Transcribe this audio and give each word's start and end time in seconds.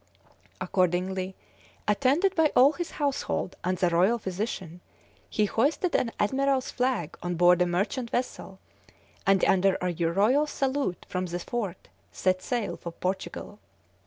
Accordingly, 0.59 1.35
attended 1.87 2.33
by 2.33 2.51
all 2.55 2.71
his 2.71 2.89
household 2.97 3.55
and 3.63 3.77
the 3.77 3.87
royal 3.91 4.17
physician, 4.17 4.81
he 5.29 5.45
hoisted 5.45 5.93
an 5.93 6.11
admiral's 6.19 6.71
flag 6.71 7.15
on 7.21 7.35
board 7.35 7.61
a 7.61 7.67
merchant 7.67 8.09
vessel, 8.09 8.57
and, 9.27 9.45
under 9.45 9.77
a 9.79 9.91
royal 9.93 10.47
salute 10.47 11.05
from 11.07 11.27
the 11.27 11.37
fort, 11.37 11.89
set 12.11 12.41
sail 12.41 12.77
for 12.77 12.91
Portugal. 12.91 13.59